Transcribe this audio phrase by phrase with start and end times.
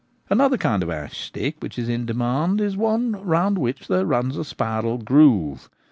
[0.31, 4.35] Another kind of ash stick which is in demand is one round which there runs
[4.35, 5.69] a spiral groove.